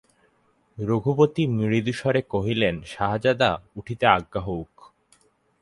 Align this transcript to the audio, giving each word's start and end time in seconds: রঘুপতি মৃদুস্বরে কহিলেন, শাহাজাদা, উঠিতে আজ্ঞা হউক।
রঘুপতি 0.77 1.43
মৃদুস্বরে 1.47 2.21
কহিলেন, 2.29 2.75
শাহাজাদা, 2.85 3.51
উঠিতে 3.75 4.05
আজ্ঞা 4.07 4.41
হউক। 4.41 4.73